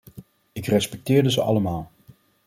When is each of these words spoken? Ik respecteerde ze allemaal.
Ik 0.53 0.65
respecteerde 0.65 1.31
ze 1.31 1.41
allemaal. 1.41 1.91